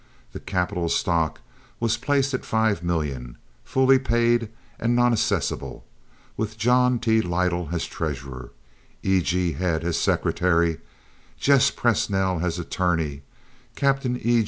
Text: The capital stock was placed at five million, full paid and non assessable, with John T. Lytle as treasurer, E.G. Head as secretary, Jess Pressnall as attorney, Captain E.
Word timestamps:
The 0.33 0.39
capital 0.39 0.89
stock 0.89 1.41
was 1.79 1.95
placed 1.95 2.33
at 2.33 2.43
five 2.43 2.81
million, 2.81 3.37
full 3.63 3.95
paid 3.99 4.49
and 4.79 4.95
non 4.95 5.13
assessable, 5.13 5.85
with 6.35 6.57
John 6.57 6.97
T. 6.97 7.21
Lytle 7.21 7.69
as 7.71 7.85
treasurer, 7.85 8.49
E.G. 9.03 9.51
Head 9.53 9.83
as 9.83 9.97
secretary, 9.99 10.79
Jess 11.37 11.69
Pressnall 11.69 12.43
as 12.43 12.57
attorney, 12.57 13.21
Captain 13.75 14.17
E. 14.19 14.39